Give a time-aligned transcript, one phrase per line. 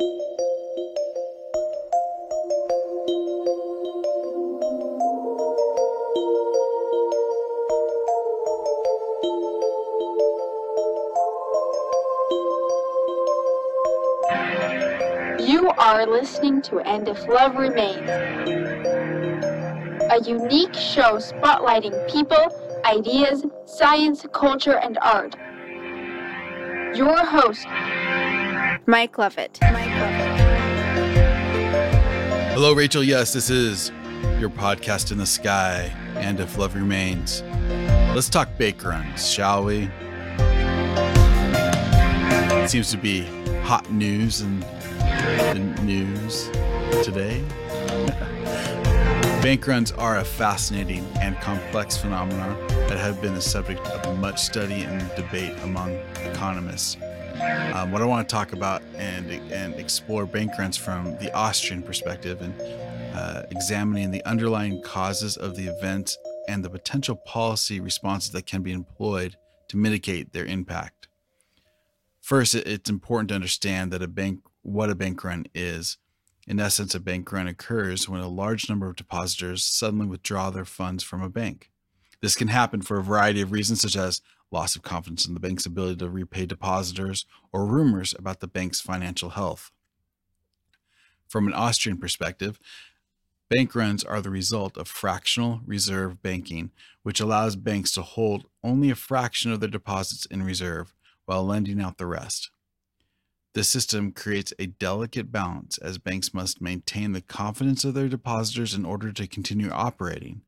[0.00, 0.06] You
[15.76, 22.46] are listening to And If Love Remains, a unique show spotlighting people,
[22.86, 25.36] ideas, science, culture, and art.
[26.96, 27.66] Your host,
[28.86, 29.58] Mike Lovett.
[29.62, 30.40] Mike Lovett.
[32.52, 33.02] Hello, Rachel.
[33.02, 33.90] Yes, this is
[34.38, 37.42] your podcast in the sky, and if love remains.
[38.14, 39.88] Let's talk bake runs, shall we?
[42.62, 43.22] It seems to be
[43.62, 46.50] hot news and the news
[47.04, 47.44] today.
[49.42, 54.38] Bank runs are a fascinating and complex phenomenon that have been the subject of much
[54.38, 55.92] study and debate among
[56.24, 56.98] economists.
[57.40, 61.82] Um, what I want to talk about and, and explore bank runs from the Austrian
[61.82, 62.54] perspective and
[63.14, 66.16] uh, examining the underlying causes of the event
[66.48, 69.36] and the potential policy responses that can be employed
[69.68, 71.08] to mitigate their impact.
[72.20, 75.96] First, it's important to understand that a bank what a bank run is.
[76.46, 80.66] In essence, a bank run occurs when a large number of depositors suddenly withdraw their
[80.66, 81.70] funds from a bank.
[82.20, 85.40] This can happen for a variety of reasons, such as loss of confidence in the
[85.40, 89.70] bank's ability to repay depositors or rumors about the bank's financial health.
[91.28, 92.58] From an Austrian perspective,
[93.48, 96.70] bank runs are the result of fractional reserve banking,
[97.02, 100.92] which allows banks to hold only a fraction of their deposits in reserve
[101.26, 102.50] while lending out the rest.
[103.52, 108.74] This system creates a delicate balance as banks must maintain the confidence of their depositors
[108.74, 110.42] in order to continue operating.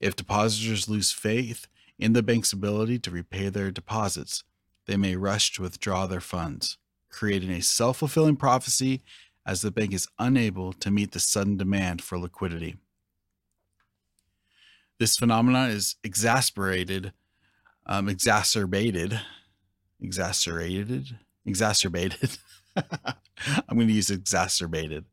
[0.00, 1.66] If depositors lose faith
[1.98, 4.42] in the bank's ability to repay their deposits,
[4.86, 6.78] they may rush to withdraw their funds,
[7.10, 9.02] creating a self fulfilling prophecy
[9.46, 12.76] as the bank is unable to meet the sudden demand for liquidity.
[14.98, 17.12] This phenomenon is exasperated,
[17.86, 19.20] um, exacerbated,
[20.00, 22.38] exacerbated, exacerbated.
[22.76, 25.04] I'm going to use exacerbated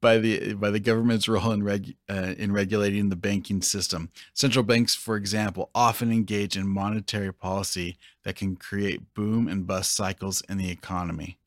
[0.00, 4.10] by the by the government's role in reg, uh, in regulating the banking system.
[4.34, 9.94] Central banks, for example, often engage in monetary policy that can create boom and bust
[9.94, 11.38] cycles in the economy.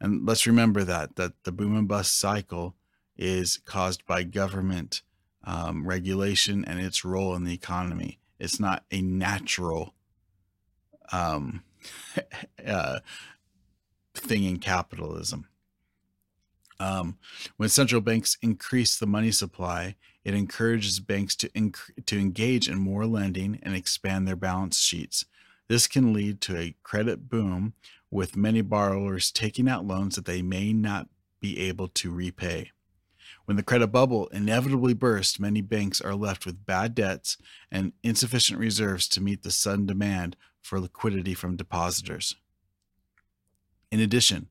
[0.00, 2.74] And let's remember that that the boom and bust cycle
[3.16, 5.02] is caused by government
[5.44, 8.18] um, regulation and its role in the economy.
[8.38, 9.94] It's not a natural
[11.10, 11.64] um,
[12.66, 13.00] uh,
[14.14, 15.48] thing in capitalism.
[16.80, 17.18] Um,
[17.56, 22.78] when central banks increase the money supply, it encourages banks to inc- to engage in
[22.78, 25.24] more lending and expand their balance sheets.
[25.68, 27.74] This can lead to a credit boom,
[28.10, 31.08] with many borrowers taking out loans that they may not
[31.40, 32.70] be able to repay.
[33.44, 37.36] When the credit bubble inevitably bursts, many banks are left with bad debts
[37.70, 42.36] and insufficient reserves to meet the sudden demand for liquidity from depositors.
[43.90, 44.48] In addition,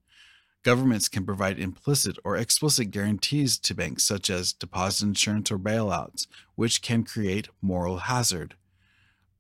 [0.68, 6.28] governments can provide implicit or explicit guarantees to banks, such as deposit insurance or bailouts,
[6.56, 8.54] which can create moral hazard.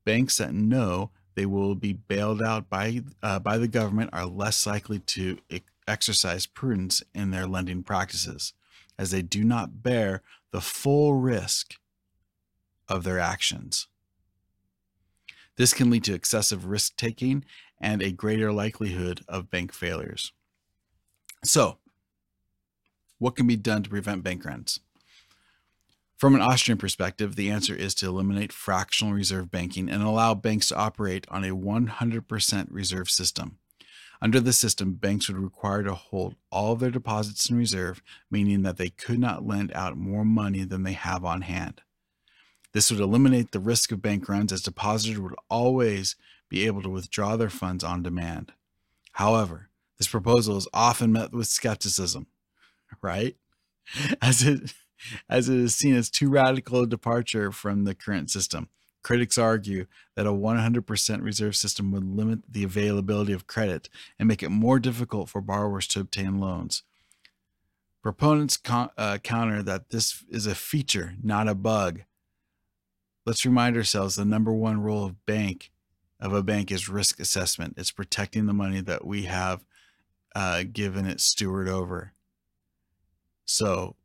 [0.05, 4.65] Banks that know they will be bailed out by, uh, by the government are less
[4.65, 5.37] likely to
[5.85, 8.53] exercise prudence in their lending practices,
[8.97, 10.21] as they do not bear
[10.51, 11.75] the full risk
[12.87, 13.89] of their actions.
[15.57, 17.43] This can lead to excessive risk taking
[17.81, 20.31] and a greater likelihood of bank failures.
[21.43, 21.77] So,
[23.19, 24.79] what can be done to prevent bank runs?
[26.17, 30.69] From an Austrian perspective, the answer is to eliminate fractional reserve banking and allow banks
[30.69, 33.59] to operate on a 100% reserve system.
[34.19, 38.63] Under the system, banks would require to hold all of their deposits in reserve, meaning
[38.63, 41.81] that they could not lend out more money than they have on hand.
[42.73, 46.15] This would eliminate the risk of bank runs as depositors would always
[46.49, 48.53] be able to withdraw their funds on demand.
[49.13, 49.66] However,
[49.97, 52.27] this proposal is often met with skepticism,
[53.01, 53.35] right?
[54.21, 54.73] As it
[55.29, 58.69] as it is seen as too radical a departure from the current system.
[59.03, 59.85] Critics argue
[60.15, 63.89] that a 100% reserve system would limit the availability of credit
[64.19, 66.83] and make it more difficult for borrowers to obtain loans.
[68.01, 72.01] Proponents con- uh, counter that this is a feature, not a bug.
[73.25, 75.71] Let's remind ourselves the number one role of bank
[76.19, 77.75] of a bank is risk assessment.
[77.77, 79.63] It's protecting the money that we have
[80.35, 82.13] uh, given it steward over.
[83.45, 83.95] So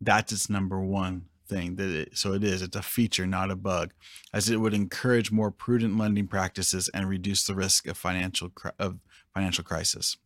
[0.00, 1.76] that's its number one thing.
[1.76, 2.62] That it, so it is.
[2.62, 3.92] It's a feature, not a bug,
[4.32, 8.98] as it would encourage more prudent lending practices and reduce the risk of financial of
[9.34, 10.16] financial crisis.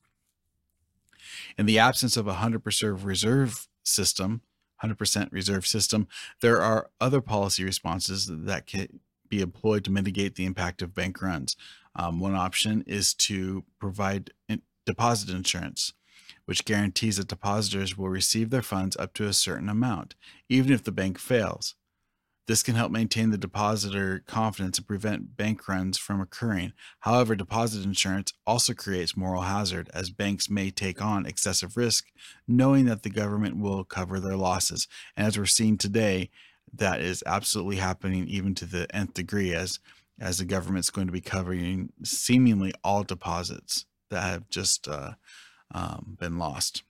[1.56, 4.42] In the absence of a 100% reserve system,
[4.82, 6.08] 100% reserve system,
[6.40, 11.20] there are other policy responses that can be employed to mitigate the impact of bank
[11.20, 11.56] runs.
[11.94, 14.30] Um, one option is to provide
[14.88, 15.92] deposit insurance,
[16.46, 20.14] which guarantees that depositors will receive their funds up to a certain amount,
[20.48, 21.74] even if the bank fails.
[22.46, 26.72] This can help maintain the depositor confidence and prevent bank runs from occurring.
[27.00, 32.06] However, deposit insurance also creates moral hazard as banks may take on excessive risk
[32.46, 34.88] knowing that the government will cover their losses.
[35.18, 36.30] And as we're seeing today,
[36.72, 39.80] that is absolutely happening even to the nth degree as
[40.18, 45.12] as the government's going to be covering seemingly all deposits that have just uh,
[45.72, 46.82] um, been lost.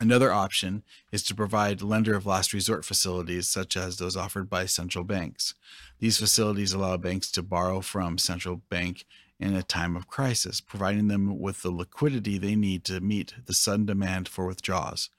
[0.00, 0.82] Another option
[1.12, 5.54] is to provide lender of last resort facilities, such as those offered by central banks.
[6.00, 9.04] These facilities allow banks to borrow from central bank
[9.38, 13.54] in a time of crisis, providing them with the liquidity they need to meet the
[13.54, 15.10] sudden demand for withdrawals.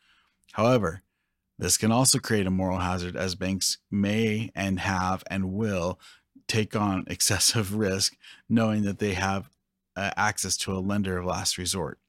[0.54, 1.02] However,
[1.58, 6.00] this can also create a moral hazard as banks may and have and will
[6.48, 8.18] take on excessive risk
[8.50, 9.50] knowing that they have
[9.96, 12.00] uh, access to a lender of last resort.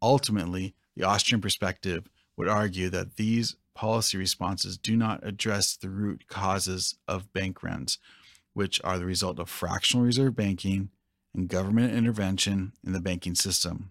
[0.00, 6.26] Ultimately, the Austrian perspective would argue that these policy responses do not address the root
[6.28, 7.98] causes of bank runs,
[8.52, 10.90] which are the result of fractional reserve banking
[11.34, 13.90] and government intervention in the banking system.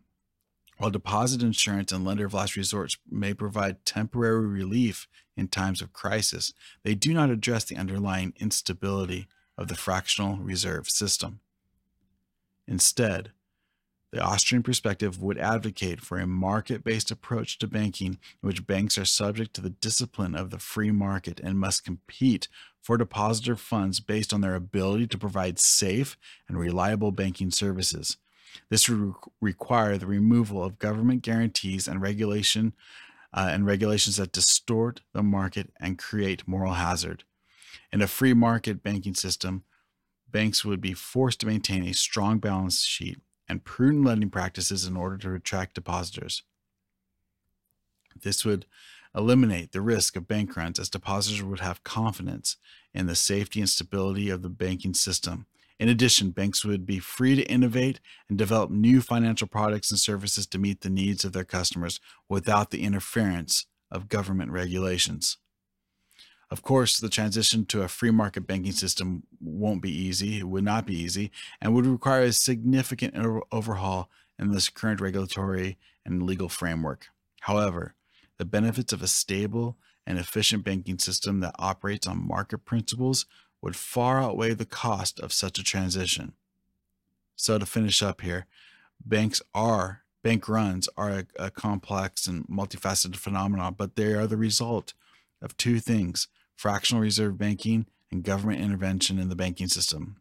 [0.78, 5.94] While deposit insurance and lender of last resort may provide temporary relief in times of
[5.94, 6.54] crisis,
[6.84, 9.28] they do not address the underlying instability
[9.58, 11.40] of the fractional reserve system.
[12.68, 13.32] Instead,
[14.12, 18.98] the Austrian perspective would advocate for a market based approach to banking in which banks
[18.98, 22.50] are subject to the discipline of the free market and must compete
[22.82, 26.18] for depositor funds based on their ability to provide safe
[26.50, 28.18] and reliable banking services.
[28.70, 32.74] This would re- require the removal of government guarantees and regulation
[33.34, 37.24] uh, and regulations that distort the market and create moral hazard.
[37.94, 39.64] In a free market banking system,
[40.32, 44.96] banks would be forced to maintain a strong balance sheet and prudent lending practices in
[44.96, 46.44] order to attract depositors.
[48.16, 48.66] This would
[49.16, 52.58] eliminate the risk of bank runs as depositors would have confidence
[52.94, 55.48] in the safety and stability of the banking system.
[55.80, 58.00] In addition, banks would be free to innovate
[58.30, 62.00] and develop new financial products and services to meet the needs of their customers
[62.30, 65.38] without the interference of government regulations.
[66.52, 70.40] Of course, the transition to a free market banking system won't be easy.
[70.40, 71.32] It would not be easy
[71.62, 73.16] and would require a significant
[73.54, 77.08] overhaul in this current regulatory and legal framework.
[77.42, 77.96] However,
[78.38, 83.26] the benefits of a stable and efficient banking system that operates on market principles
[83.62, 86.34] would far outweigh the cost of such a transition.
[87.38, 88.46] So, to finish up here,
[89.06, 94.38] banks are, bank runs are a, a complex and multifaceted phenomenon, but they are the
[94.38, 94.94] result
[95.42, 96.28] of two things
[96.62, 100.18] fractional reserve banking, and government intervention in the banking system.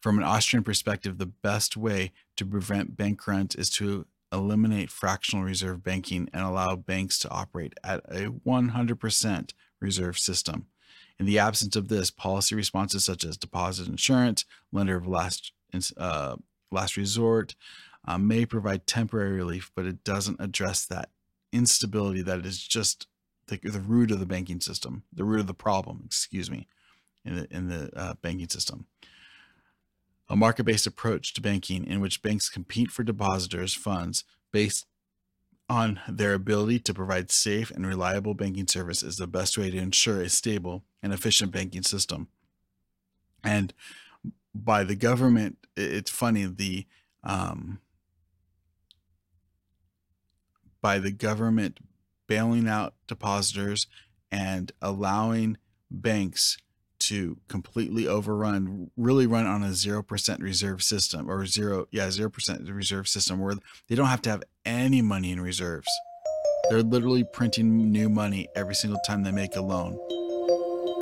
[0.00, 5.44] From an Austrian perspective, the best way to prevent bank runs is to eliminate fractional
[5.44, 10.66] reserve banking and allow banks to operate at a 100% reserve system.
[11.20, 15.52] In the absence of this, policy responses such as deposit insurance, lender of last,
[15.96, 16.34] uh,
[16.72, 17.54] last resort,
[18.08, 21.10] uh, may provide temporary relief, but it doesn't address that
[21.52, 23.06] instability that is just
[23.48, 26.66] the, the root of the banking system, the root of the problem, excuse me,
[27.24, 28.86] in the, in the uh, banking system.
[30.28, 34.86] A market based approach to banking in which banks compete for depositors' funds based
[35.68, 39.78] on their ability to provide safe and reliable banking service is the best way to
[39.78, 42.28] ensure a stable and efficient banking system.
[43.42, 43.72] And
[44.54, 46.86] by the government, it's funny, the
[47.22, 47.80] um,
[50.80, 51.80] by the government
[52.26, 53.86] bailing out depositors
[54.30, 55.56] and allowing
[55.90, 56.56] banks
[56.98, 63.06] to completely overrun, really run on a 0% reserve system or zero, yeah, 0% reserve
[63.06, 63.54] system where
[63.88, 65.88] they don't have to have any money in reserves.
[66.70, 69.96] They're literally printing new money every single time they make a loan.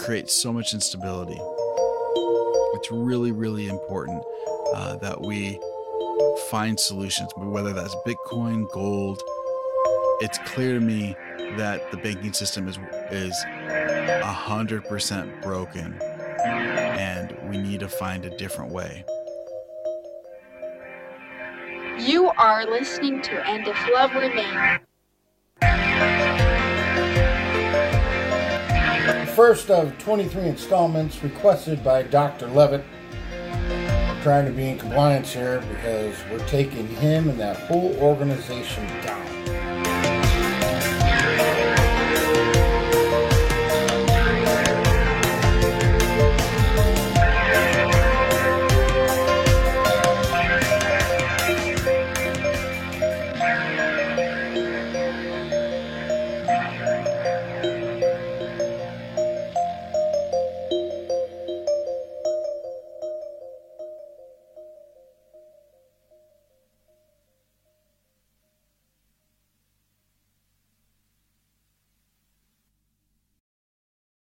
[0.00, 1.38] Creates so much instability.
[2.76, 4.22] It's really, really important
[4.74, 5.58] uh, that we
[6.50, 9.22] find solutions, whether that's Bitcoin, gold,
[10.20, 11.16] it's clear to me
[11.56, 12.78] that the banking system is
[13.10, 16.00] is a hundred percent broken,
[16.44, 19.04] and we need to find a different way.
[21.98, 24.80] You are listening to And If Love Remains.
[29.34, 32.46] first of 23 installments requested by Dr.
[32.48, 32.84] Levitt.
[34.22, 39.43] trying to be in compliance here because we're taking him and that whole organization down.